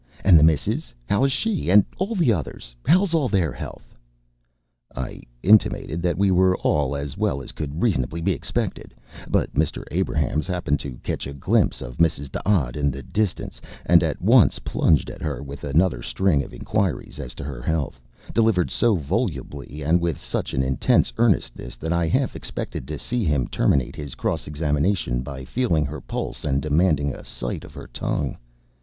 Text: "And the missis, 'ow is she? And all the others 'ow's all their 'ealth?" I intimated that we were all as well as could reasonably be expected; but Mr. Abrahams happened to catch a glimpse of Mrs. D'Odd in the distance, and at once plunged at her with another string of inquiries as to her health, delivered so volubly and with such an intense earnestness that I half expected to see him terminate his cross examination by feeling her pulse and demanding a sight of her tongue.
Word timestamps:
"And 0.23 0.39
the 0.39 0.43
missis, 0.43 0.95
'ow 1.11 1.25
is 1.25 1.31
she? 1.31 1.69
And 1.69 1.85
all 1.99 2.15
the 2.15 2.33
others 2.33 2.75
'ow's 2.89 3.13
all 3.13 3.29
their 3.29 3.53
'ealth?" 3.55 3.95
I 4.95 5.21
intimated 5.43 6.01
that 6.01 6.17
we 6.17 6.31
were 6.31 6.57
all 6.57 6.95
as 6.95 7.19
well 7.19 7.39
as 7.39 7.51
could 7.51 7.83
reasonably 7.83 8.19
be 8.19 8.31
expected; 8.31 8.95
but 9.29 9.53
Mr. 9.53 9.83
Abrahams 9.91 10.47
happened 10.47 10.79
to 10.79 10.97
catch 11.03 11.27
a 11.27 11.33
glimpse 11.35 11.81
of 11.81 11.97
Mrs. 11.97 12.31
D'Odd 12.31 12.75
in 12.75 12.89
the 12.89 13.03
distance, 13.03 13.61
and 13.85 14.01
at 14.01 14.19
once 14.19 14.57
plunged 14.57 15.07
at 15.11 15.21
her 15.21 15.43
with 15.43 15.63
another 15.63 16.01
string 16.01 16.41
of 16.43 16.51
inquiries 16.51 17.19
as 17.19 17.35
to 17.35 17.43
her 17.43 17.61
health, 17.61 18.01
delivered 18.33 18.71
so 18.71 18.95
volubly 18.95 19.83
and 19.83 20.01
with 20.01 20.17
such 20.19 20.55
an 20.55 20.63
intense 20.63 21.13
earnestness 21.19 21.75
that 21.75 21.93
I 21.93 22.07
half 22.07 22.35
expected 22.35 22.87
to 22.87 22.97
see 22.97 23.23
him 23.23 23.45
terminate 23.47 23.95
his 23.95 24.15
cross 24.15 24.47
examination 24.47 25.21
by 25.21 25.45
feeling 25.45 25.85
her 25.85 26.01
pulse 26.01 26.43
and 26.43 26.59
demanding 26.59 27.13
a 27.13 27.23
sight 27.23 27.63
of 27.63 27.75
her 27.75 27.85
tongue. 27.85 28.35